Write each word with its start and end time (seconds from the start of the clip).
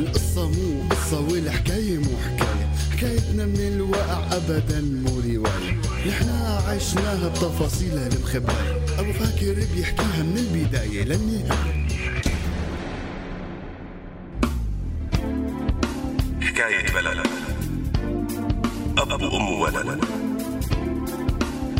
القصة 0.00 0.48
مو 0.48 0.88
قصة 0.90 1.20
والحكاية 1.20 1.98
مو 1.98 2.16
حكاية. 2.24 2.68
حكايتنا 2.92 3.46
من 3.46 3.60
الواقع 3.60 4.36
أبدا 4.36 4.80
مو 4.80 5.20
رواية. 5.20 5.80
نحنا 6.08 6.62
عشناها 6.68 7.28
بتفاصيلها 7.28 8.06
المخبأة 8.06 8.76
أبو 8.98 9.12
فاكر 9.12 9.66
بيحكيها 9.74 10.22
من 10.22 10.38
البداية 10.38 11.04
للنهاية. 11.04 11.88
حكاية 16.40 16.92
بلد. 16.94 17.26
أب 18.98 19.22
وأم 19.22 19.48
وولد 19.48 20.00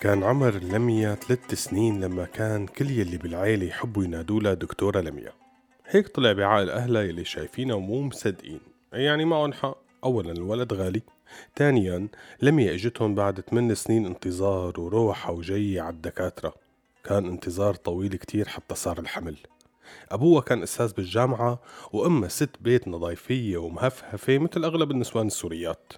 كان 0.00 0.22
عمر 0.22 0.54
لميا 0.54 1.14
ثلاث 1.14 1.54
سنين 1.54 2.00
لما 2.00 2.24
كان 2.24 2.66
كل 2.66 2.90
يلي 2.90 3.16
بالعيلة 3.16 3.66
يحبوا 3.66 4.04
ينادولها 4.04 4.54
دكتورة 4.54 5.00
لميا. 5.00 5.32
هيك 5.86 6.08
طلع 6.08 6.32
بعقل 6.32 6.70
أهلها 6.70 7.02
يلي 7.02 7.24
شايفينها 7.24 7.76
ومو 7.76 8.02
مصدقين. 8.02 8.60
يعني 8.92 9.24
معهم 9.24 9.52
حق. 9.52 9.78
أولا 10.04 10.32
الولد 10.32 10.72
غالي. 10.72 11.02
ثانيا 11.56 12.08
لميا 12.42 12.74
إجتهم 12.74 13.14
بعد 13.14 13.40
8 13.40 13.74
سنين 13.74 14.06
انتظار 14.06 14.80
وروحة 14.80 15.32
وجاية 15.32 15.80
على 15.80 15.94
الدكاترة. 15.94 16.54
كان 17.04 17.26
انتظار 17.26 17.74
طويل 17.74 18.16
كتير 18.16 18.48
حتى 18.48 18.74
صار 18.74 18.98
الحمل. 18.98 19.36
أبوها 20.10 20.40
كان 20.40 20.62
أستاذ 20.62 20.92
بالجامعة 20.92 21.60
وأمها 21.92 22.28
ست 22.28 22.50
بيت 22.60 22.88
نظيفية 22.88 23.56
ومهفهفة 23.56 24.38
مثل 24.38 24.64
أغلب 24.64 24.90
النسوان 24.90 25.26
السوريات. 25.26 25.92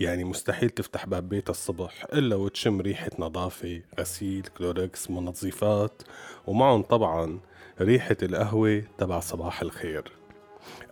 يعني 0.00 0.24
مستحيل 0.24 0.70
تفتح 0.70 1.06
باب 1.06 1.28
بيتها 1.28 1.50
الصبح 1.50 2.06
إلا 2.12 2.36
وتشم 2.36 2.80
ريحة 2.80 3.10
نظافة 3.18 3.82
غسيل 4.00 4.46
كلوركس 4.58 5.10
منظفات 5.10 6.02
ومعهم 6.46 6.82
طبعا 6.82 7.40
ريحة 7.80 8.16
القهوة 8.22 8.82
تبع 8.98 9.20
صباح 9.20 9.62
الخير. 9.62 10.12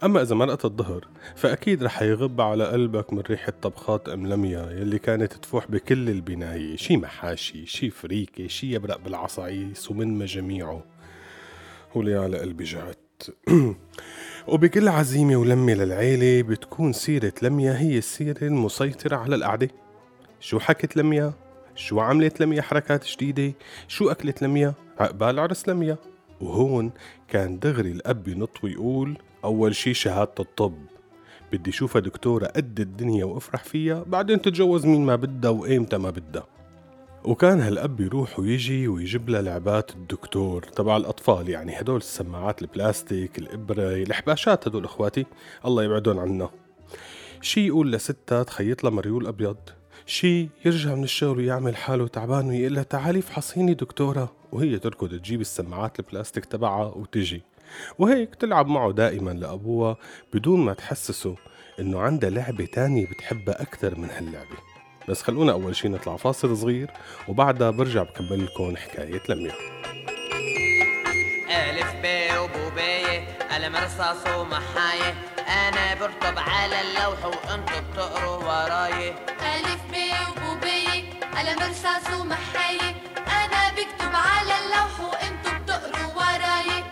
أما 0.04 0.22
إذا 0.22 0.34
مرقت 0.34 0.64
الظهر 0.64 1.08
فأكيد 1.36 1.82
رح 1.82 2.02
يغب 2.02 2.40
على 2.40 2.66
قلبك 2.66 3.12
من 3.12 3.20
ريحة 3.20 3.52
طبخات 3.62 4.08
أم 4.08 4.26
لميا 4.26 4.70
يلي 4.70 4.98
كانت 4.98 5.32
تفوح 5.32 5.70
بكل 5.70 6.10
البناية 6.10 6.76
شي 6.76 6.96
محاشي 6.96 7.66
شي 7.66 7.90
فريكة 7.90 8.46
شي 8.46 8.72
يبرق 8.72 8.96
بالعصايص 8.96 9.90
ومن 9.90 10.18
مجاميعه 10.18 10.84
ولي 11.94 12.14
على 12.14 12.38
قلبي 12.38 12.64
جعت. 12.64 13.07
وبكل 14.48 14.88
عزيمة 14.88 15.36
ولمة 15.36 15.74
للعيلة 15.74 16.48
بتكون 16.48 16.92
سيرة 16.92 17.32
لميا 17.42 17.78
هي 17.78 17.98
السيرة 17.98 18.44
المسيطرة 18.44 19.16
على 19.16 19.34
القعدة 19.34 19.68
شو 20.40 20.58
حكت 20.58 20.96
لميا؟ 20.96 21.32
شو 21.74 22.00
عملت 22.00 22.40
لميا 22.40 22.62
حركات 22.62 23.06
جديدة؟ 23.06 23.52
شو 23.88 24.10
أكلت 24.10 24.42
لميا؟ 24.42 24.74
عقبال 24.98 25.38
عرس 25.38 25.68
لميا 25.68 25.96
وهون 26.40 26.90
كان 27.28 27.58
دغري 27.58 27.92
الأب 27.92 28.28
ينط 28.28 28.64
ويقول 28.64 29.18
أول 29.44 29.74
شي 29.74 29.94
شهادة 29.94 30.34
الطب 30.40 30.78
بدي 31.52 31.72
شوفها 31.72 32.00
دكتورة 32.00 32.46
قد 32.46 32.80
الدنيا 32.80 33.24
وأفرح 33.24 33.64
فيها 33.64 34.04
بعدين 34.06 34.42
تتجوز 34.42 34.86
مين 34.86 35.06
ما 35.06 35.16
بدها 35.16 35.50
وإيمتى 35.50 35.98
ما 35.98 36.10
بدها 36.10 36.46
وكان 37.28 37.60
هالأب 37.60 38.00
يروح 38.00 38.38
ويجي 38.38 38.88
ويجيب 38.88 39.28
لها 39.28 39.42
لعبات 39.42 39.90
الدكتور 39.90 40.62
تبع 40.62 40.96
الأطفال 40.96 41.48
يعني 41.48 41.80
هدول 41.80 41.96
السماعات 41.96 42.62
البلاستيك 42.62 43.38
الإبرة 43.38 43.82
الحباشات 43.82 44.68
هدول 44.68 44.84
إخواتي 44.84 45.26
الله 45.64 45.84
يبعدون 45.84 46.18
عنا. 46.18 46.50
شي 47.40 47.66
يقول 47.66 47.92
لستها 47.92 48.42
تخيط 48.42 48.84
لها 48.84 48.92
مريول 48.92 49.26
أبيض. 49.26 49.56
شي 50.06 50.48
يرجع 50.64 50.94
من 50.94 51.04
الشغل 51.04 51.38
ويعمل 51.38 51.76
حاله 51.76 52.06
تعبان 52.08 52.48
ويقول 52.48 52.74
لها 52.74 52.82
تعالي 52.82 53.22
فحصيني 53.22 53.74
دكتورة. 53.74 54.32
وهي 54.52 54.78
تركض 54.78 55.08
تجيب 55.08 55.40
السماعات 55.40 56.00
البلاستيك 56.00 56.44
تبعها 56.44 56.86
وتجي. 56.86 57.42
وهيك 57.98 58.34
تلعب 58.34 58.66
معه 58.66 58.92
دائما 58.92 59.30
لأبوها 59.30 59.96
بدون 60.34 60.60
ما 60.60 60.74
تحسسه 60.74 61.36
إنه 61.80 62.00
عندها 62.00 62.30
لعبة 62.30 62.64
تانية 62.64 63.06
بتحبها 63.06 63.62
أكثر 63.62 63.98
من 63.98 64.08
هاللعبة. 64.10 64.77
بس 65.08 65.22
خلونا 65.22 65.52
أول 65.52 65.76
شي 65.76 65.88
نطلع 65.88 66.16
فاصل 66.16 66.56
صغير 66.56 66.90
وبعدها 67.28 67.70
برجع 67.70 68.02
بكمل 68.02 68.44
لكم 68.44 68.76
حكاية 68.76 69.22
لميا. 69.28 69.52
ألف 71.50 71.92
ب 72.02 72.06
وبوباية 72.38 73.38
قلم 73.50 73.76
رصاص 73.76 74.26
ومحاية. 74.38 75.14
أنا 75.48 75.94
برطب 76.00 76.38
على 76.38 76.80
اللوح 76.80 77.24
وأنتوا 77.24 77.80
بتقروا 77.92 78.36
وراي 78.36 79.08
ألف 79.40 79.80
ب 79.92 79.94
وبوبية 80.28 81.04
قلم 81.36 81.58
رصاص 81.70 82.20
ومحاية. 82.20 82.90
أنا 83.16 83.70
بكتب 83.70 84.14
على 84.14 84.54
اللوح 84.64 85.00
وأنتوا 85.00 85.58
بتقروا 85.58 86.14
وراي 86.14 86.84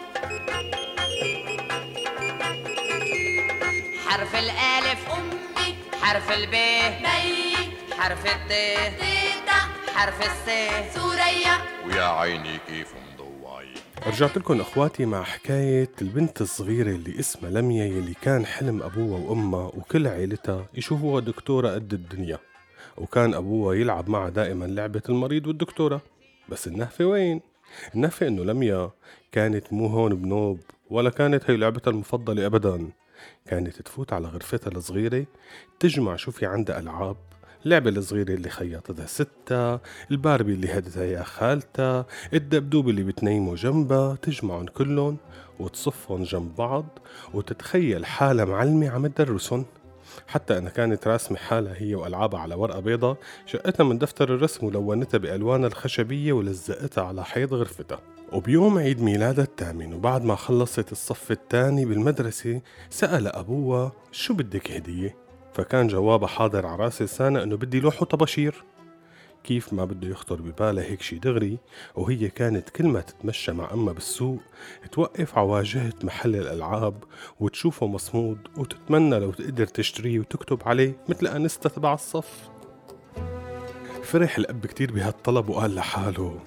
حرف 4.06 4.34
الألف 4.34 5.10
أمي. 5.10 5.76
حرف 6.02 6.32
الب 6.32 6.50
بي. 6.50 7.56
حرف 7.98 8.26
الت 8.26 8.48
تيتا 9.00 9.60
حرف 9.94 10.20
الس 10.20 10.94
سوريا. 10.94 11.56
ويا 11.86 12.02
عيني 12.02 12.58
كيف 12.68 12.94
مضواي 12.94 13.68
رجعت 14.06 14.36
لكم 14.36 14.60
أخواتي 14.60 15.06
مع 15.06 15.22
حكاية 15.22 15.90
البنت 16.02 16.40
الصغيرة 16.40 16.90
اللي 16.90 17.20
اسمها 17.20 17.50
لميا 17.50 17.84
يلي 17.84 18.14
كان 18.22 18.46
حلم 18.46 18.82
أبوها 18.82 19.18
وأمها 19.18 19.66
وكل 19.66 20.06
عيلتها 20.06 20.66
يشوفوها 20.74 21.20
دكتورة 21.20 21.68
قد 21.68 21.92
الدنيا. 21.92 22.38
وكان 22.96 23.34
أبوها 23.34 23.74
يلعب 23.74 24.08
معها 24.08 24.28
دائما 24.28 24.64
لعبة 24.64 25.02
المريض 25.08 25.46
والدكتورة. 25.46 26.00
بس 26.48 26.66
النهفة 26.66 27.04
وين؟ 27.04 27.40
النهفة 27.94 28.28
إنه 28.28 28.44
لميا 28.44 28.90
كانت 29.32 29.72
مو 29.72 29.86
هون 29.86 30.14
بنوب 30.14 30.60
ولا 30.90 31.10
كانت 31.10 31.50
هي 31.50 31.56
لعبتها 31.56 31.90
المفضلة 31.90 32.46
ابدا. 32.46 32.90
كانت 33.46 33.82
تفوت 33.82 34.12
على 34.12 34.28
غرفتها 34.28 34.70
الصغيرة 34.70 35.26
تجمع 35.80 36.16
شو 36.16 36.30
في 36.30 36.46
عندها 36.46 36.78
ألعاب 36.78 37.16
اللعبة 37.64 37.90
الصغيرة 37.90 38.34
اللي 38.34 38.48
خيطتها 38.50 39.06
ستة 39.06 39.80
الباربي 40.10 40.52
اللي 40.54 40.78
هدتها 40.78 41.04
يا 41.04 41.22
خالتها 41.22 42.06
الدبدوب 42.34 42.88
اللي 42.88 43.02
بتنيمه 43.02 43.54
جنبها 43.54 44.14
تجمعهم 44.14 44.66
كلهم 44.66 45.16
وتصفهم 45.58 46.22
جنب 46.22 46.56
بعض 46.56 46.98
وتتخيل 47.34 48.06
حالها 48.06 48.44
معلمة 48.44 48.88
عم 48.88 49.06
تدرسهم 49.06 49.64
حتى 50.26 50.58
أنا 50.58 50.70
كانت 50.70 51.06
راسمة 51.08 51.38
حالها 51.38 51.74
هي 51.76 51.94
وألعابها 51.94 52.40
على 52.40 52.54
ورقة 52.54 52.80
بيضة 52.80 53.16
شقتها 53.46 53.84
من 53.84 53.98
دفتر 53.98 54.34
الرسم 54.34 54.66
ولونتها 54.66 55.18
بألوانها 55.18 55.68
الخشبية 55.68 56.32
ولزقتها 56.32 57.04
على 57.04 57.24
حيط 57.24 57.52
غرفتها 57.52 58.00
وبيوم 58.32 58.78
عيد 58.78 59.02
ميلادها 59.02 59.44
الثامن 59.44 59.94
وبعد 59.94 60.24
ما 60.24 60.34
خلصت 60.34 60.92
الصف 60.92 61.30
الثاني 61.30 61.84
بالمدرسة 61.84 62.60
سأل 62.90 63.26
أبوها 63.26 63.92
شو 64.12 64.34
بدك 64.34 64.70
هدية؟ 64.70 65.25
فكان 65.56 65.88
جوابها 65.88 66.28
حاضر 66.28 66.66
على 66.66 66.84
رأس 66.84 67.02
لسانها 67.02 67.42
إنه 67.42 67.56
بدي 67.56 67.80
لوح 67.80 68.02
وطباشير. 68.02 68.64
كيف 69.44 69.72
ما 69.72 69.84
بده 69.84 70.08
يخطر 70.08 70.42
ببالها 70.42 70.84
هيك 70.84 71.02
شي 71.02 71.18
دغري 71.18 71.58
وهي 71.94 72.28
كانت 72.28 72.70
كل 72.70 72.86
ما 72.86 73.00
تتمشى 73.00 73.52
مع 73.52 73.72
أمها 73.72 73.92
بالسوق 73.92 74.40
توقف 74.92 75.38
على 75.38 75.46
واجهة 75.46 75.92
محل 76.02 76.36
الألعاب 76.36 77.04
وتشوفه 77.40 77.86
مصمود 77.86 78.38
وتتمنى 78.56 79.18
لو 79.18 79.32
تقدر 79.32 79.66
تشتريه 79.66 80.18
وتكتب 80.18 80.62
عليه 80.66 80.96
مثل 81.08 81.26
أنستا 81.26 81.68
تبع 81.68 81.94
الصف. 81.94 82.48
فرح 84.02 84.38
الأب 84.38 84.66
كتير 84.66 84.92
بهالطلب 84.92 85.48
وقال 85.48 85.74
لحاله 85.74 86.38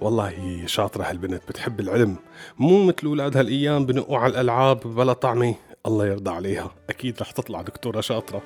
والله 0.00 0.66
شاطرة 0.66 1.04
هالبنت 1.04 1.42
بتحب 1.48 1.80
العلم 1.80 2.16
مو 2.58 2.84
مثل 2.84 3.06
أولاد 3.06 3.36
هالأيام 3.36 3.86
بنقوا 3.86 4.18
على 4.18 4.30
الألعاب 4.30 4.80
بلا 4.80 5.12
طعمة. 5.12 5.54
الله 5.86 6.06
يرضى 6.06 6.30
عليها. 6.30 6.74
أكيد 6.90 7.20
رح 7.20 7.30
تطلع 7.30 7.62
دكتورة 7.62 8.00
شاطرة. 8.00 8.42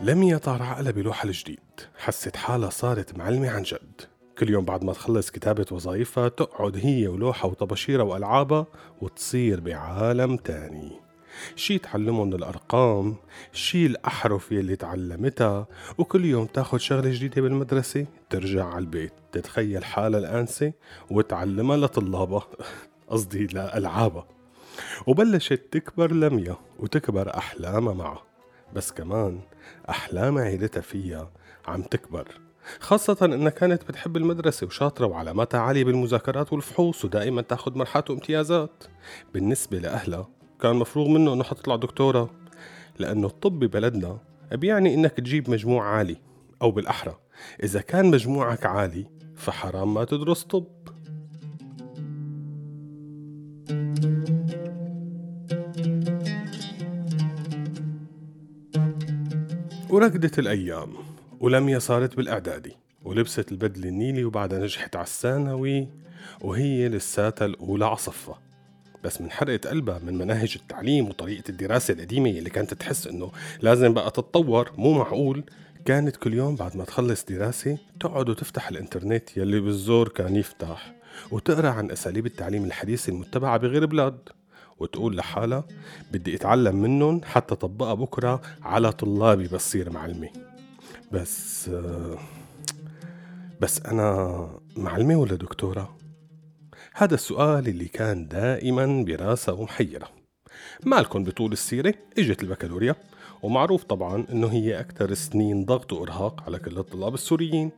لميا 0.00 0.38
طار 0.38 0.62
عقلها 0.62 0.92
بلوحها 0.92 1.28
الجديد. 1.28 1.58
حست 1.98 2.36
حالها 2.36 2.70
صارت 2.70 3.18
معلمة 3.18 3.50
عن 3.50 3.62
جد. 3.62 4.00
كل 4.38 4.50
يوم 4.50 4.64
بعد 4.64 4.84
ما 4.84 4.92
تخلص 4.92 5.30
كتابة 5.30 5.66
وظائفها 5.70 6.28
تقعد 6.28 6.76
هي 6.76 7.08
ولوحة 7.08 7.48
وطباشيرة 7.48 8.02
وألعابها 8.02 8.66
وتصير 9.00 9.60
بعالم 9.60 10.36
تاني. 10.36 11.10
شي 11.56 11.78
تعلمه 11.78 12.24
من 12.24 12.34
الأرقام 12.34 13.16
شي 13.52 13.86
الأحرف 13.86 14.52
يلي 14.52 14.76
تعلمتها 14.76 15.66
وكل 15.98 16.24
يوم 16.24 16.46
تاخد 16.46 16.80
شغلة 16.80 17.10
جديدة 17.10 17.42
بالمدرسة 17.42 18.06
ترجع 18.30 18.64
على 18.64 18.78
البيت 18.78 19.12
تتخيل 19.32 19.84
حالها 19.84 20.20
الآنسة 20.20 20.72
وتعلمها 21.10 21.76
لطلابها. 21.76 22.46
قصدي 23.10 23.46
لألعابها 23.46 24.26
وبلشت 25.06 25.62
تكبر 25.70 26.12
لميا 26.12 26.56
وتكبر 26.78 27.36
أحلامها 27.36 27.94
معها 27.94 28.22
بس 28.74 28.92
كمان 28.92 29.40
أحلام 29.90 30.38
عيلتها 30.38 30.80
فيها 30.80 31.30
عم 31.66 31.82
تكبر 31.82 32.28
خاصة 32.80 33.16
إنها 33.22 33.50
كانت 33.50 33.88
بتحب 33.88 34.16
المدرسة 34.16 34.66
وشاطرة 34.66 35.06
وعلاماتها 35.06 35.60
عالية 35.60 35.84
بالمذاكرات 35.84 36.52
والفحوص 36.52 37.04
ودائما 37.04 37.42
تاخد 37.42 37.76
مرحات 37.76 38.10
وامتيازات. 38.10 38.84
بالنسبة 39.34 39.78
لأهلها 39.78 40.28
كان 40.60 40.76
مفروغ 40.76 41.08
منه 41.08 41.32
إنه 41.34 41.44
حتطلع 41.44 41.76
دكتورة 41.76 42.30
لأنه 42.98 43.26
الطب 43.26 43.58
ببلدنا 43.58 44.18
بيعني 44.52 44.94
إنك 44.94 45.12
تجيب 45.12 45.50
مجموع 45.50 45.84
عالي 45.84 46.16
أو 46.62 46.70
بالأحرى. 46.70 47.18
إذا 47.62 47.80
كان 47.80 48.10
مجموعك 48.10 48.66
عالي 48.66 49.06
فحرام 49.36 49.94
ما 49.94 50.04
تدرس 50.04 50.42
طب. 50.42 50.66
وركضت 59.90 60.38
الأيام 60.38 60.92
ولميا 61.40 61.78
صارت 61.78 62.16
بالإعدادي 62.16 62.76
ولبست 63.04 63.52
البدلة 63.52 63.88
النيلي 63.88 64.24
وبعدها 64.24 64.58
نجحت 64.58 64.96
على 64.96 65.04
الثانوي 65.04 65.88
وهي 66.40 66.88
لساتها 66.88 67.46
الأولى 67.46 67.96
صفها. 67.96 68.40
بس 69.04 69.20
من 69.20 69.30
حرقة 69.30 69.70
قلبها 69.70 69.98
من 69.98 70.18
مناهج 70.18 70.56
التعليم 70.62 71.08
وطريقة 71.08 71.48
الدراسة 71.48 71.94
القديمة 71.94 72.30
اللي 72.30 72.50
كانت 72.50 72.74
تحس 72.74 73.06
إنه 73.06 73.32
لازم 73.62 73.94
بقى 73.94 74.10
تتطور 74.10 74.70
مو 74.78 74.92
معقول. 74.92 75.44
كانت 75.84 76.16
كل 76.16 76.34
يوم 76.34 76.56
بعد 76.56 76.76
ما 76.76 76.84
تخلص 76.84 77.24
دراسة 77.24 77.78
تقعد 78.00 78.28
وتفتح 78.28 78.68
الإنترنت 78.68 79.36
يلي 79.36 79.60
بالزور 79.60 80.08
كان 80.08 80.36
يفتح 80.36 80.94
وتقرأ 81.30 81.68
عن 81.68 81.90
أساليب 81.90 82.26
التعليم 82.26 82.64
الحديثة 82.64 83.10
المتبعة 83.10 83.56
بغير 83.56 83.86
بلاد. 83.86 84.18
وتقول 84.80 85.16
لحالها 85.16 85.64
بدي 86.12 86.34
أتعلم 86.36 86.76
منهم 86.76 87.20
حتى 87.24 87.54
طبقها 87.54 87.94
بكرة 87.94 88.40
على 88.62 88.92
طلابي 88.92 89.48
بصير 89.48 89.90
معلمة 89.90 90.28
بس 91.12 91.70
بس 93.60 93.80
أنا 93.80 94.48
معلمة 94.76 95.16
ولا 95.16 95.34
دكتورة؟ 95.34 95.96
هذا 96.94 97.14
السؤال 97.14 97.68
اللي 97.68 97.84
كان 97.84 98.28
دائما 98.28 99.04
براسها 99.04 99.54
ومحيرة 99.54 100.08
مالكم 100.84 101.24
بطول 101.24 101.52
السيرة؟ 101.52 101.94
إجت 102.18 102.42
البكالوريا. 102.42 102.96
ومعروف 103.42 103.84
طبعا 103.84 104.26
إنه 104.32 104.46
هي 104.46 104.80
أكثر 104.80 105.14
سنين 105.14 105.64
ضغط 105.64 105.92
وإرهاق 105.92 106.42
على 106.46 106.58
كل 106.58 106.78
الطلاب 106.78 107.14
السوريين. 107.14 107.70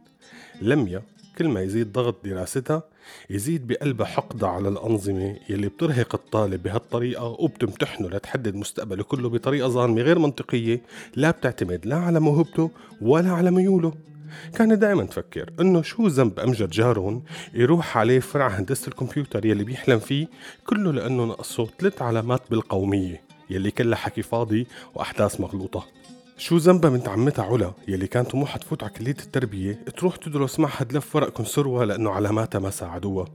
لميا 0.60 1.02
كل 1.38 1.48
ما 1.48 1.60
يزيد 1.60 1.92
ضغط 1.92 2.24
دراستها 2.24 2.82
يزيد 3.30 3.66
بقلبها 3.66 4.06
حقدها 4.06 4.48
على 4.48 4.68
الأنظمة 4.68 5.36
يلي 5.48 5.68
بترهق 5.68 6.14
الطالب 6.14 6.62
بهالطريقة 6.62 7.24
وبتمتحنه 7.24 8.08
لتحدد 8.08 8.54
مستقبله 8.54 9.02
كله 9.02 9.28
بطريقة 9.28 9.68
ظالمة 9.68 10.02
غير 10.02 10.18
منطقية 10.18 10.82
لا 11.16 11.30
بتعتمد 11.30 11.86
لا 11.86 11.96
على 11.96 12.20
موهبته 12.20 12.70
ولا 13.00 13.30
على 13.30 13.50
ميوله. 13.50 13.92
كانت 14.54 14.72
دائما 14.72 15.04
تفكر 15.04 15.50
إنه 15.60 15.82
شو 15.82 16.06
ذنب 16.06 16.40
أمجد 16.40 16.70
جارون 16.70 17.24
يروح 17.54 17.96
عليه 17.96 18.20
فرع 18.20 18.48
هندسة 18.48 18.88
الكمبيوتر 18.88 19.46
يلي 19.46 19.64
بيحلم 19.64 19.98
فيه 19.98 20.26
كله 20.66 20.92
لأنه 20.92 21.24
نقصه 21.24 21.66
ثلاث 21.78 22.02
علامات 22.02 22.42
بالقومية 22.50 23.22
يلي 23.50 23.70
كلها 23.70 23.98
حكي 23.98 24.22
فاضي 24.22 24.66
وأحداث 24.94 25.40
مغلوطة. 25.40 25.84
شو 26.42 26.56
ذنبها 26.56 26.90
بنت 26.90 27.08
عمتها 27.08 27.44
علا 27.44 27.72
يلي 27.88 28.06
كان 28.06 28.24
طموحها 28.24 28.58
تفوت 28.58 28.82
على 28.82 28.92
كلية 28.92 29.10
التربية 29.10 29.84
تروح 29.96 30.16
تدرس 30.16 30.60
معها 30.60 30.84
دلف 30.84 31.16
ورق 31.16 31.28
كنسروها 31.28 31.86
لأنه 31.86 32.10
علاماتها 32.10 32.58
ما 32.58 32.70
ساعدوها. 32.70 33.26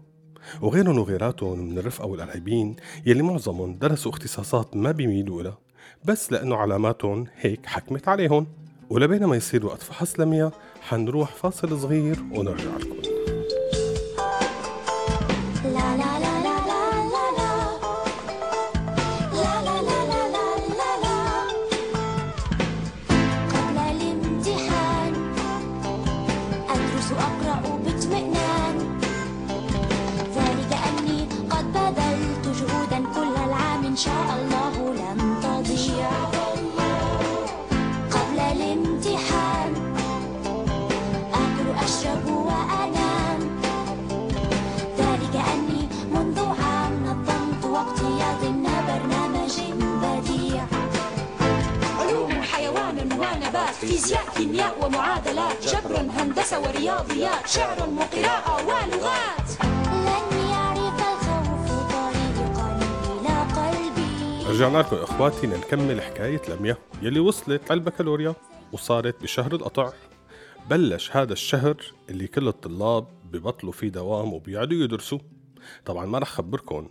وغيرهم 0.61 0.99
وغيراتهم 0.99 1.59
من 1.59 1.77
الرفقة 1.77 2.05
والقرايبين 2.07 2.75
يلي 3.05 3.23
معظمهم 3.23 3.77
درسوا 3.77 4.11
اختصاصات 4.11 4.75
ما 4.75 4.91
بيميلوا 4.91 5.43
لها 5.43 5.57
بس 6.05 6.31
لأنه 6.31 6.55
علاماتهم 6.55 7.25
هيك 7.35 7.65
حكمت 7.65 8.07
عليهم. 8.07 8.47
ولبين 8.89 9.25
ما 9.25 9.35
يصير 9.35 9.65
وقت 9.65 9.81
فحص 9.81 10.19
لميا 10.19 10.51
حنروح 10.81 11.35
فاصل 11.35 11.79
صغير 11.79 12.17
ونرجع 12.31 12.77
لكم. 12.77 13.06
فيزياء 53.97 54.29
كيمياء 54.37 54.85
ومعادلات 54.85 55.63
جبر 55.67 56.01
هندسة 56.01 56.59
ورياضيات 56.59 57.47
شعر 57.47 57.89
وقراءة 57.89 58.65
ولغات. 58.67 59.49
لن 59.89 60.49
يعرف 60.49 60.99
الخوف 60.99 61.71
طريقا 61.93 62.79
إلى 63.19 63.35
قلبي. 63.53 64.53
رجعنا 64.53 64.77
لكم 64.77 64.95
إخواتي 64.95 65.47
لنكمل 65.47 66.01
حكاية 66.01 66.41
لميا 66.49 66.77
يلي 67.01 67.19
وصلت 67.19 67.71
على 67.71 67.77
البكالوريا 67.77 68.35
وصارت 68.71 69.23
بشهر 69.23 69.55
القطع 69.55 69.91
بلش 70.69 71.17
هذا 71.17 71.33
الشهر 71.33 71.75
اللي 72.09 72.27
كل 72.27 72.47
الطلاب 72.47 73.07
ببطلوا 73.31 73.71
فيه 73.71 73.89
دوام 73.89 74.33
وبيقعدوا 74.33 74.83
يدرسوا. 74.83 75.19
طبعا 75.85 76.05
ما 76.05 76.19
رح 76.19 76.29
خبركم 76.29 76.89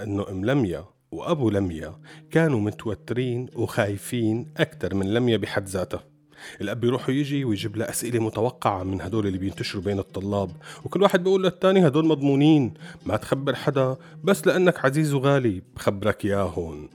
إنه 0.00 0.28
أم 0.30 0.44
لميا 0.44 0.84
وأبو 1.12 1.50
لميا 1.50 2.00
كانوا 2.30 2.60
متوترين 2.60 3.48
وخايفين 3.54 4.52
أكثر 4.56 4.94
من 4.94 5.14
لميا 5.14 5.36
بحد 5.36 5.68
ذاتها. 5.68 6.17
الأب 6.60 6.80
بيروح 6.80 7.08
ويجي 7.08 7.44
ويجيب 7.44 7.76
لها 7.76 7.90
أسئلة 7.90 8.18
متوقعة 8.20 8.82
من 8.82 9.00
هدول 9.00 9.26
اللي 9.26 9.38
بينتشروا 9.38 9.82
بين 9.82 9.98
الطلاب. 9.98 10.50
وكل 10.84 11.02
واحد 11.02 11.24
بيقول 11.24 11.44
للتاني 11.44 11.86
هدول 11.86 12.06
مضمونين 12.06 12.74
ما 13.06 13.16
تخبر 13.16 13.54
حدا 13.54 13.96
بس 14.24 14.46
لأنك 14.46 14.84
عزيز 14.84 15.14
وغالي 15.14 15.62
بخبرك 15.76 16.24
ياهن 16.24 16.88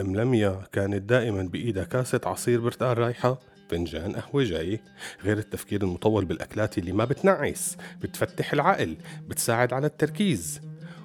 أم 0.00 0.16
لميا 0.16 0.62
كانت 0.72 1.02
دائما 1.02 1.42
بإيدها 1.42 1.84
كاسه 1.84 2.20
عصير 2.24 2.60
برتقال 2.60 2.98
رايحة 2.98 3.38
فنجان 3.70 4.16
قهوة 4.16 4.44
جاي. 4.44 4.80
غير 5.24 5.38
التفكير 5.38 5.82
المطول 5.82 6.24
بالأكلات 6.24 6.78
اللي 6.78 6.92
ما 6.92 7.04
بتنعس 7.04 7.76
بتفتح 8.02 8.52
العقل 8.52 8.96
بتساعد 9.28 9.72
على 9.72 9.86
التركيز. 9.86 10.60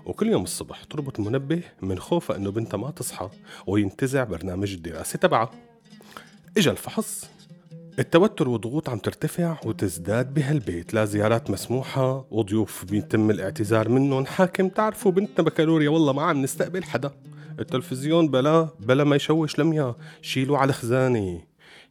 وكل 0.06 0.28
يوم 0.28 0.44
الصبح 0.44 0.84
تربط 0.84 1.20
المنبه 1.20 1.62
من 1.82 2.00
خوفها 2.00 2.36
إنه 2.36 2.52
بنتها 2.52 2.78
ما 2.78 2.92
تصحى 2.92 3.30
وينتزع 3.68 4.24
برنامج 4.24 4.74
الدراسة 4.74 5.20
تبعها 5.20 5.52
إجا 6.58 6.72
الفحص. 6.72 7.30
التوتر 8.00 8.50
والضغوط 8.50 8.90
عم 8.90 8.98
ترتفع 9.00 9.58
وتزداد 9.66 10.34
بهالبيت. 10.34 10.94
لا 10.94 11.06
زيارات 11.06 11.50
مسموحة 11.50 12.26
وضيوف 12.32 12.86
بيتم 12.86 13.32
الاعتذار 13.32 13.90
منهم. 13.90 14.26
حاكم 14.26 14.70
تعرفوا 14.70 15.12
بنتنا 15.12 15.46
بكالوريا 15.46 15.90
والله 15.90 16.14
ما 16.14 16.22
عم 16.22 16.42
نستقبل 16.42 16.84
حدا. 16.84 17.12
التلفزيون 17.60 18.28
بلا 18.28 18.70
بلا 18.80 19.04
ما 19.04 19.16
يشوش 19.16 19.60
لميا. 19.60 19.96
شيلوا 20.22 20.58
على 20.58 20.74
خزانة 20.74 21.42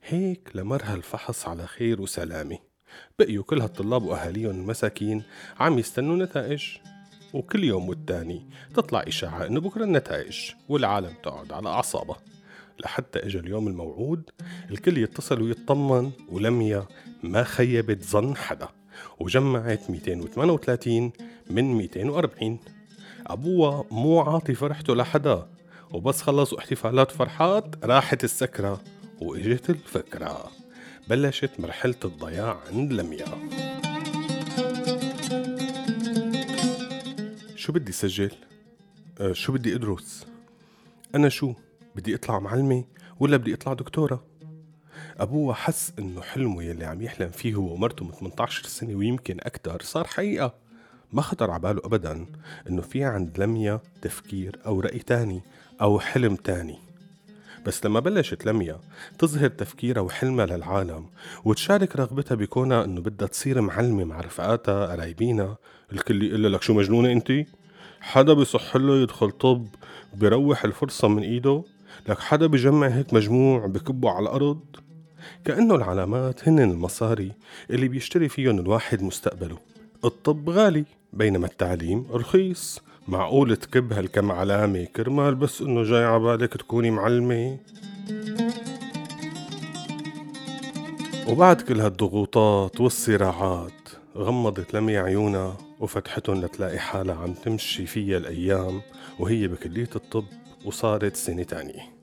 هيك 0.09 0.51
لمرها 0.55 0.95
الفحص 0.95 1.49
على 1.49 1.67
خير 1.67 2.01
وسلامة. 2.01 2.59
بقيوا 3.19 3.45
كل 3.45 3.61
هالطلاب 3.61 4.03
وأهاليهم 4.03 4.51
المساكين 4.51 5.23
عم 5.61 5.79
يستنوا 5.79 6.17
نتائج 6.17 6.63
وكل 7.35 7.65
يوم 7.65 7.89
والتاني 7.89 8.47
تطلع 8.75 9.05
إشاعة 9.09 9.47
إنه 9.47 9.61
بكرة 9.61 9.85
النتائج 9.85 10.51
والعالم 10.69 11.15
تقعد 11.23 11.53
على 11.53 11.69
أعصابها. 11.69 12.17
لحتى 12.81 13.19
إجا 13.19 13.41
اليوم 13.41 13.69
الموعود 13.69 14.31
الكل 14.71 14.99
يتصل 14.99 15.43
ويطمن 15.43 16.11
ولميا 16.29 16.87
ما 17.23 17.45
خيبت 17.45 18.05
ظن 18.05 18.37
حدا 18.37 18.69
وجمعت 19.21 19.91
238 19.91 21.13
من 21.51 21.75
240 21.75 22.59
أبوها 23.27 23.85
مو 23.91 24.21
عاطي 24.21 24.55
فرحته 24.55 24.95
لحدا 24.95 25.47
وبس 25.93 26.23
خلصوا 26.23 26.59
احتفالات 26.59 27.11
فرحات 27.11 27.85
راحت 27.85 28.25
السكرة 28.25 28.81
وإجت 29.21 29.71
الفكرة 29.71 30.51
بلشت 31.09 31.61
مرحلة 31.61 31.95
الضياع 32.05 32.61
عند 32.73 32.93
لميا 32.93 33.25
شو 37.57 37.73
بدي 37.73 37.93
سجل؟ 37.93 38.31
أه 39.21 39.33
شو 39.33 39.53
بدي 39.53 39.75
أدرس؟ 39.75 40.27
أنا 41.15 41.29
شو؟ 41.29 41.55
بدي 41.97 42.15
أطلع 42.15 42.39
معلمة 42.39 42.85
ولا 43.21 43.37
بدي 43.37 43.55
أطلع 43.55 43.73
دكتورة؟ 43.73 44.25
أبوها 45.19 45.55
حس 45.55 45.93
إنه 45.99 46.21
حلمه 46.21 46.63
يلي 46.63 46.85
عم 46.85 47.03
يحلم 47.03 47.31
فيه 47.31 47.55
هو 47.55 47.73
ومرته 47.73 48.05
من 48.05 48.13
18 48.13 48.65
سنة 48.65 48.95
ويمكن 48.95 49.37
أكتر 49.41 49.83
صار 49.83 50.07
حقيقة. 50.07 50.55
ما 51.13 51.23
خطر 51.23 51.51
على 51.51 51.63
باله 51.63 51.81
أبدا 51.85 52.27
إنه 52.69 52.83
في 52.83 53.05
عند 53.05 53.41
لميا 53.41 53.81
تفكير 54.03 54.59
أو 54.67 54.81
رأي 54.81 54.99
تاني 54.99 55.43
أو 55.81 56.01
حلم 56.01 56.37
تاني. 56.37 56.79
بس 57.67 57.87
لما 57.87 58.01
بلشت 58.01 58.47
لميا 58.47 58.81
تظهر 59.19 59.49
تفكيرها 59.49 60.01
وحلمها 60.01 60.47
للعالم 60.47 61.07
وتشارك 61.45 61.97
رغبتها 61.97 62.35
بكونها 62.35 62.85
إنه 62.85 63.01
بدها 63.01 63.29
تصير 63.29 63.61
معلمة 63.61 64.05
مع 64.05 64.21
رفقاتها 64.21 64.87
قرايبينها 64.87 65.59
الكل 65.93 66.23
يقول 66.23 66.53
لك 66.53 66.63
شو 66.63 66.75
مجنونة 66.75 67.13
انت؟ 67.13 67.33
حدا 68.01 68.33
بصح 68.33 68.77
له 68.77 68.97
يدخل 68.97 69.31
طب 69.31 69.67
بيروح 70.15 70.65
الفرصة 70.65 71.09
من 71.09 71.23
إيده؟ 71.23 71.65
لك 72.09 72.19
حدا 72.19 72.47
بجمع 72.47 72.87
هيك 72.87 73.15
مجموع 73.15 73.67
بكبه 73.67 74.11
على 74.11 74.23
الأرض؟ 74.23 74.61
كأنه 75.45 75.75
العلامات 75.75 76.49
هن 76.49 76.59
المصاري 76.59 77.33
اللي 77.71 77.89
بيشتري 77.89 78.29
فيهم 78.29 78.59
الواحد 78.59 79.03
مستقبله. 79.03 79.59
الطب 80.05 80.51
غالي 80.51 80.85
بينما 81.13 81.47
التعليم 81.47 82.07
رخيص. 82.13 82.81
معقول 83.09 83.57
تكب 83.57 83.93
هالكم 83.93 84.33
علامة 84.33 84.85
كرمال 84.85 85.35
بس 85.35 85.63
إنه 85.63 85.83
جاي 85.83 86.05
عبالك 86.05 86.57
تكوني 86.57 86.91
معلمة؟ 86.91 87.59
وبعد 91.29 91.61
كل 91.61 91.81
هالضغوطات 91.81 92.81
والصراعات 92.81 93.89
غمضت 94.17 94.75
لمي 94.75 94.99
عيونها 94.99 95.57
وفتحتهم 95.81 96.41
لتلاقي 96.41 96.79
حالها 96.79 97.15
عم 97.15 97.33
تمشي 97.33 97.87
فيها 97.87 98.19
الأيام 98.19 98.81
وهي 99.19 99.49
بكلية 99.49 99.91
الطب. 99.97 100.25
وصارت 100.65 101.17
سنة 101.17 101.43
تانية. 101.43 101.95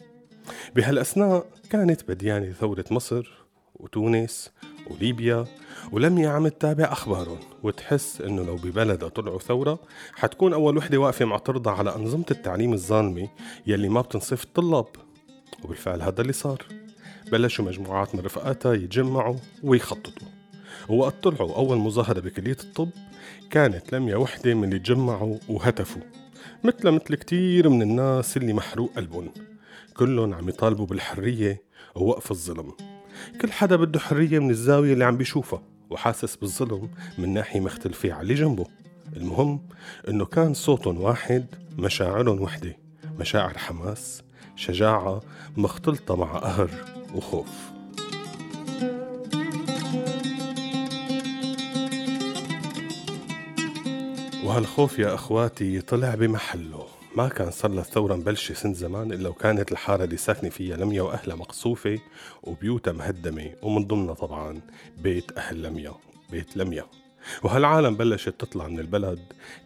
بهالأثناء 0.76 1.46
كانت 1.70 2.12
بديانة 2.12 2.52
ثورة 2.52 2.86
مصر 2.92 3.32
وتونس 3.76 4.52
وليبيا 4.90 5.46
ولميا 5.92 6.30
عم 6.30 6.48
تتابع 6.48 6.92
أخبارهم 6.92 7.40
وتحس 7.64 8.22
إنه 8.22 8.44
لو 8.44 8.56
ببلدها 8.56 9.10
طلعوا 9.10 9.40
ثورة 9.40 9.80
حتكون 10.16 10.54
أول 10.54 10.78
وحدة 10.78 10.98
واقفة 10.98 11.26
معترضة 11.26 11.72
على 11.72 11.96
أنظمة 11.96 12.26
التعليم 12.32 12.74
الظالمة 12.74 13.30
يلي 13.68 13.90
ما 13.90 14.02
بتنصف 14.02 14.44
الطلاب 14.44 14.88
وبالفعل 15.64 16.02
هذا 16.02 16.22
اللي 16.22 16.34
صار. 16.34 16.66
بلشوا 17.32 17.66
مجموعات 17.66 18.16
من 18.16 18.22
رفقاتها 18.22 18.74
يتجمعوا 18.74 19.38
ويخططوا. 19.64 20.28
ووقت 20.90 21.24
طلعوا 21.24 21.56
أول 21.56 21.78
مظاهرة 21.78 22.20
بكلية 22.20 22.58
الطب 22.64 22.90
كانت 23.50 23.94
لميا 23.94 24.16
وحدة 24.16 24.54
من 24.54 24.64
اللي 24.64 24.80
تجمعوا 24.80 25.38
وهتفوا. 25.50 26.21
مثل 26.64 26.92
مثل 26.92 27.16
كتير 27.16 27.70
من 27.70 27.82
الناس 27.82 28.38
اللي 28.38 28.54
محروق 28.54 28.92
قلبهم. 28.96 29.30
كلهم 29.94 30.34
عم 30.34 30.50
يطالبوا 30.50 30.86
بالحرية 30.86 31.62
ووقف 31.96 32.32
الظلم. 32.32 32.74
كل 33.42 33.52
حدا 33.52 33.76
بده 33.76 34.00
حرية 34.00 34.40
من 34.40 34.50
الزاوية 34.50 34.94
اللي 34.94 35.06
عم 35.06 35.18
بيشوفها 35.18 35.62
وحاسس 35.90 36.36
بالظلم 36.36 36.90
من 37.18 37.34
ناحية 37.34 37.60
مختلفة 37.60 38.14
على 38.14 38.22
اللي 38.22 38.34
جنبه. 38.34 38.66
المهم 39.18 39.62
إنه 40.10 40.26
كان 40.26 40.54
صوتهم 40.54 41.02
واحد 41.02 41.46
مشاعرهم 41.78 42.42
وحدة. 42.42 42.78
مشاعر 43.20 43.58
حماس 43.58 44.24
شجاعة 44.56 45.22
مختلطة 45.58 46.16
مع 46.16 46.38
قهر 46.38 46.70
وخوف. 47.16 47.71
وهالخوف 54.52 55.00
يا 55.00 55.14
أخواتي 55.14 55.82
طلع 55.82 56.16
بمحله. 56.16 56.86
ما 57.16 57.28
كان 57.28 57.52
صار 57.52 57.72
لها 57.72 57.82
الثورة 57.82 58.16
مبلشة 58.16 58.54
سن 58.54 58.74
زمان 58.74 59.12
إلا 59.12 59.30
وكانت 59.30 59.72
الحارة 59.72 60.04
اللي 60.04 60.18
ساكنة 60.18 60.50
فيها 60.50 60.78
لميا 60.78 61.02
وأهلها 61.02 61.36
مقصوفة 61.36 62.00
وبيوتها 62.44 62.94
مهدمة 62.94 63.52
ومن 63.62 63.88
ضمنها 63.88 64.14
طبعا 64.14 64.62
بيت 64.98 65.38
أهل 65.38 65.64
لميا 65.64 65.94
بيت 66.32 66.58
لميا. 66.58 66.86
وهالعالم 67.44 67.96
بلشت 67.96 68.36
تطلع 68.40 68.68
من 68.68 68.80
البلد 68.80 69.20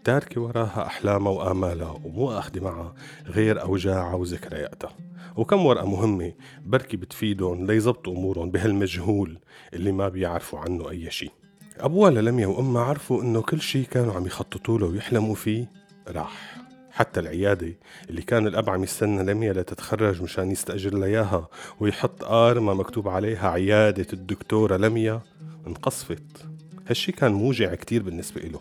تاركة 0.04 0.42
وراها 0.42 0.86
أحلامها 0.86 1.32
وآمالها 1.32 1.92
ومو 2.04 2.32
أخذ 2.32 2.62
معها 2.62 2.96
غير 3.26 3.62
أوجاعها 3.62 4.16
وذكرياتها. 4.16 4.96
وكم 5.36 5.66
ورقة 5.66 5.86
مهمة 5.86 6.34
بركي 6.66 6.98
بتفيدهم 6.98 7.68
ليزبطوا 7.68 8.14
أمورهم 8.14 8.52
بهالمجهول 8.52 9.40
اللي 9.74 9.92
ما 9.92 10.10
بيعرفوا 10.10 10.60
عنه 10.60 10.90
أي 10.90 11.12
شيء. 11.12 11.32
أبوها 11.80 12.12
للميا 12.12 12.48
وأمها 12.48 12.82
عرفوا 12.82 13.22
إنه 13.22 13.42
كل 13.42 13.62
شيء 13.62 13.86
كانوا 13.92 14.14
عم 14.14 14.26
يخططوا 14.26 14.80
له 14.80 14.86
ويحلموا 14.86 15.36
فيه 15.36 15.72
راح. 16.08 16.56
حتى 16.92 17.20
العيادة 17.20 17.74
اللي 18.10 18.22
كان 18.22 18.48
الأب 18.48 18.70
عم 18.70 18.84
يستنى 18.84 19.24
لميا 19.24 19.54
لتتخرج 19.54 20.22
مشان 20.22 20.52
يستأجر 20.52 20.94
لها 20.98 21.08
إياها 21.08 21.48
ويحط 21.80 22.24
قارمة 22.24 22.74
مكتوب 22.74 23.08
عليها 23.08 23.50
عيادة 23.50 24.08
الدكتورة 24.14 24.78
لميا 24.78 25.22
انقصفت. 25.68 26.46
هالشي 26.88 27.12
كان 27.12 27.34
موجع 27.34 27.76
كتير 27.76 28.04
بالنسبة 28.04 28.42
إله. 28.42 28.60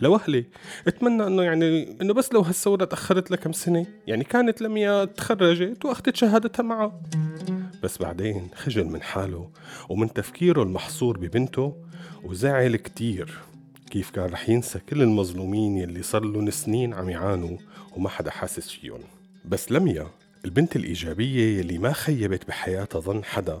لوهلي 0.00 0.44
أتمنى 0.86 1.26
إنه 1.26 1.42
يعني 1.42 1.96
إنه 2.02 2.14
بس 2.14 2.32
لو 2.32 2.40
هالثورة 2.40 2.84
تأخرت 2.84 3.30
لكم 3.30 3.52
سنة 3.52 3.86
يعني 4.06 4.24
كانت 4.24 4.62
لميا 4.62 5.04
تخرجت 5.04 5.84
واخدت 5.84 6.16
شهادتها 6.16 6.62
معه. 6.62 7.00
بس 7.82 7.98
بعدين 7.98 8.48
خجل 8.54 8.84
من 8.84 9.02
حاله 9.02 9.50
ومن 9.88 10.12
تفكيره 10.12 10.62
المحصور 10.62 11.18
ببنته 11.18 11.76
وزعل 12.26 12.76
كتير 12.76 13.38
كيف 13.90 14.10
كان 14.10 14.24
رح 14.24 14.48
ينسى 14.48 14.78
كل 14.78 15.02
المظلومين 15.02 15.76
يلي 15.76 16.02
صار 16.02 16.24
لهم 16.24 16.50
سنين 16.50 16.94
عم 16.94 17.08
يعانوا 17.08 17.58
وما 17.96 18.08
حدا 18.08 18.30
حاسس 18.30 18.70
فيهم. 18.70 19.00
بس 19.44 19.72
لميا 19.72 20.06
البنت 20.44 20.76
الإيجابية 20.76 21.58
يلي 21.58 21.78
ما 21.78 21.92
خيبت 21.92 22.48
بحياتها 22.48 23.00
ظن 23.00 23.24
حدا 23.24 23.60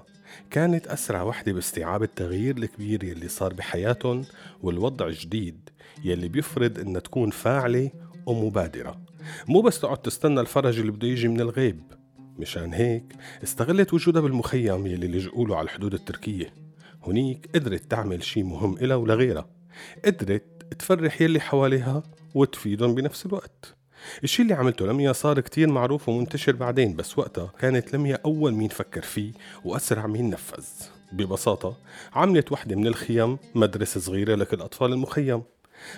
كانت 0.50 0.86
أسرع 0.86 1.22
وحدة 1.22 1.52
باستيعاب 1.52 2.02
التغيير 2.02 2.56
الكبير 2.56 3.04
يلي 3.04 3.28
صار 3.28 3.54
بحياتهم 3.54 4.24
والوضع 4.62 5.06
الجديد 5.06 5.70
يلي 6.04 6.28
بيفرض 6.28 6.78
إنها 6.78 7.00
تكون 7.00 7.30
فاعلة 7.30 7.90
ومبادرة. 8.26 9.00
مو 9.48 9.60
بس 9.60 9.80
تقعد 9.80 9.98
تستنى 9.98 10.40
الفرج 10.40 10.78
اللي 10.78 10.92
بده 10.92 11.08
يجي 11.08 11.28
من 11.28 11.40
الغيب. 11.40 11.80
مشان 12.38 12.74
هيك 12.74 13.04
استغلت 13.42 13.94
وجودها 13.94 14.22
بالمخيم 14.22 14.86
يلي 14.86 15.06
لجؤوا 15.06 15.56
على 15.56 15.64
الحدود 15.64 15.94
التركية. 15.94 16.65
هنيك 17.02 17.48
قدرت 17.54 17.90
تعمل 17.90 18.24
شي 18.24 18.42
مهم 18.42 18.76
إلها 18.76 18.96
ولغيرها 18.96 19.46
قدرت 20.04 20.42
تفرح 20.78 21.22
يلي 21.22 21.40
حواليها 21.40 22.02
وتفيدهم 22.34 22.94
بنفس 22.94 23.26
الوقت. 23.26 23.74
الشي 24.24 24.42
اللي 24.42 24.54
عملته 24.54 24.86
لميا 24.86 25.12
صار 25.12 25.40
كتير 25.40 25.68
معروف 25.68 26.08
ومنتشر 26.08 26.52
بعدين 26.52 26.96
بس 26.96 27.18
وقتها 27.18 27.52
كانت 27.58 27.94
لميا 27.94 28.18
أول 28.24 28.54
مين 28.54 28.68
فكر 28.68 29.02
فيه 29.02 29.32
وأسرع 29.64 30.06
مين 30.06 30.30
نفذ 30.30 30.64
ببساطة 31.12 31.76
عملت 32.12 32.52
وحدة 32.52 32.76
من 32.76 32.86
الخيام 32.86 33.38
مدرسة 33.54 34.00
صغيرة 34.00 34.34
لكل 34.34 34.60
أطفال 34.60 34.92
المخيم. 34.92 35.42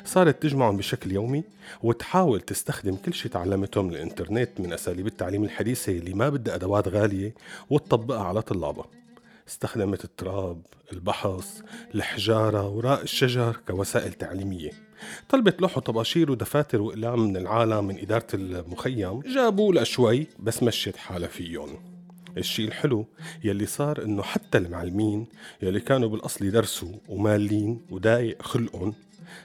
صارت 0.04 0.42
تجمعهم 0.42 0.76
بشكل 0.76 1.12
يومي 1.12 1.44
وتحاول 1.82 2.40
تستخدم 2.40 2.96
كل 2.96 3.14
شيء 3.14 3.30
تعلمته 3.30 3.82
من 3.82 3.90
الإنترنت 3.90 4.50
من 4.58 4.72
أساليب 4.72 5.06
التعليم 5.06 5.44
الحديثة 5.44 5.92
اللي 5.92 6.14
ما 6.14 6.28
بدها 6.28 6.54
أدوات 6.54 6.88
غالية 6.88 7.34
وتطبقها 7.70 8.24
على 8.24 8.42
طلابها. 8.42 8.86
استخدمت 9.48 10.04
التراب، 10.04 10.62
البحص، 10.92 11.62
الحجارة، 11.94 12.68
وراء 12.68 13.02
الشجر 13.02 13.60
كوسائل 13.68 14.12
تعليمية. 14.12 14.70
طلبت 15.28 15.60
لوح 15.60 15.76
وطباشير 15.76 16.30
ودفاتر 16.30 16.82
وأقلام 16.82 17.20
من 17.20 17.36
العالم 17.36 17.84
من 17.84 17.98
إدارة 17.98 18.26
المخيم 18.34 19.20
جابوا 19.20 19.72
لها 19.72 19.84
شوي 19.84 20.26
بس 20.38 20.62
مشيت 20.62 20.96
حالها 20.96 21.28
فيهم. 21.28 21.68
الشيء 22.36 22.68
الحلو 22.68 23.06
يلي 23.44 23.66
صار 23.66 24.04
إنه 24.04 24.22
حتى 24.22 24.58
المعلمين 24.58 25.26
يلي 25.62 25.80
كانوا 25.80 26.08
بالأصل 26.08 26.44
يدرسوا 26.44 26.92
ومالين 27.08 27.80
ودايق 27.90 28.42
خلقهم 28.42 28.94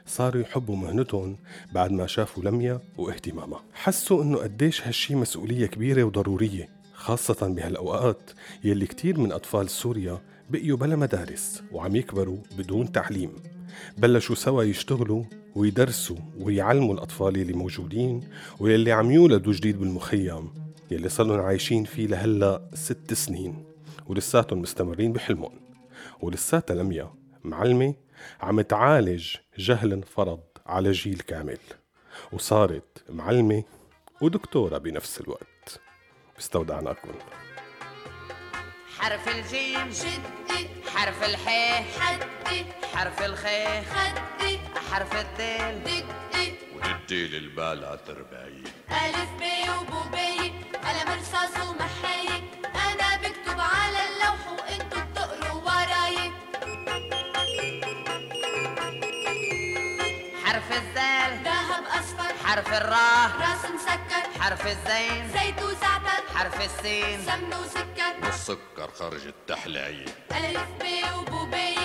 صاروا 0.08 0.42
يحبوا 0.42 0.76
مهنتهم 0.76 1.38
بعد 1.74 1.92
ما 1.92 2.08
شافوا 2.08 2.44
لميا 2.44 2.80
واهتمامها. 2.98 3.64
حسوا 3.74 4.24
إنه 4.24 4.38
قديش 4.38 4.88
هالشي 4.88 5.16
مسؤولية 5.16 5.66
كبيرة 5.66 6.04
وضرورية. 6.04 6.83
خاصة 7.04 7.48
بهالأوقات 7.48 8.32
يلي 8.64 8.86
كتير 8.86 9.20
من 9.20 9.32
أطفال 9.32 9.70
سوريا 9.70 10.22
بقيوا 10.50 10.78
بلا 10.78 10.96
مدارس 10.96 11.64
وعم 11.72 11.96
يكبروا 11.96 12.38
بدون 12.58 12.92
تعليم. 12.92 13.36
بلشوا 13.98 14.36
سوا 14.36 14.64
يشتغلوا 14.64 15.24
ويدرسوا 15.56 16.18
ويعلموا 16.40 16.94
الأطفال 16.94 17.38
يلي 17.38 17.54
موجودين 17.54 18.24
ويلي 18.60 18.92
عم 18.92 19.12
يولدوا 19.12 19.54
جديد 19.54 19.80
بالمخيم 19.80 20.54
يلي 20.92 21.10
صاروا 21.10 21.44
عايشين 21.44 21.84
فيه 21.84 22.08
لهلا 22.08 22.70
ست 22.74 23.14
سنين 23.14 23.64
ولساتهم 24.08 24.62
مستمرين 24.62 25.14
بحلمهم 25.14 25.60
ولساتها 26.22 26.76
لميا 26.76 27.14
معلمة 27.44 27.94
عم 28.42 28.62
تعالج 28.62 29.36
جهل 29.58 29.94
انفرض 29.94 30.40
على 30.66 30.92
جيل 30.92 31.20
كامل. 31.20 31.60
وصارت 32.32 33.04
معلمة 33.10 33.64
ودكتورة 34.22 34.78
بنفس 34.78 35.22
الوقت. 35.22 35.82
استودعناكم 36.44 37.12
حرف 39.00 39.28
الجيم. 39.28 39.92
شدي 39.92 40.70
حرف 40.96 41.24
الحاء. 41.24 41.86
حدي 42.00 42.66
حرف 42.96 43.22
الخاء. 43.22 43.84
خدي 43.84 44.60
حرف 44.92 45.16
الدال 45.16 45.84
دقي 45.84 46.52
وتدي 46.76 47.28
للبالع 47.28 47.96
ترباية 47.96 48.64
ألف 48.92 49.30
ب 49.40 49.44
وبوبي 49.70 50.54
قلم 50.86 51.20
رصاص 51.20 51.68
ومحاية 51.68 52.23
حرف 62.44 62.74
الراء. 62.74 63.32
راس 63.40 63.64
مسكر. 63.76 64.42
حرف 64.42 64.68
الزين. 64.68 65.32
زيت 65.34 65.62
وزعتر. 65.64 66.24
حرف 66.36 66.62
السين. 66.62 67.26
سمن 67.26 67.54
وسكر. 67.54 68.14
والسكر 68.24 68.90
خرج 69.00 69.28
التحلية 69.28 70.06
ألف 70.32 70.68
ب 70.80 70.84
وبوبي 71.18 71.76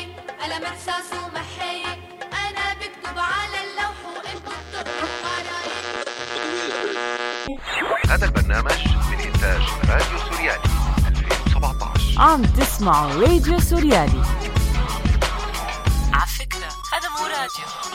قلم 0.43 0.63
رصاص 0.65 1.13
ومحاية 1.13 1.93
أنا 2.33 2.75
بكتب 2.75 3.19
على 3.19 3.59
اللوح 3.65 3.99
وانتوا 4.07 4.53
بتقروا 4.83 5.09
وراي 7.81 8.03
هذا 8.09 8.25
البرنامج 8.25 8.89
من 9.11 9.21
إنتاج 9.21 9.63
راديو 9.89 10.19
سوريالي 10.19 10.63
2017 11.09 12.19
عم 12.19 12.43
تسمعوا 12.43 13.13
راديو 13.13 13.61
سوريالي. 13.61 14.23
على 16.13 16.27
فكرة 16.27 16.69
هذا 16.93 17.09
مو 17.09 17.27
راديو. 17.27 17.88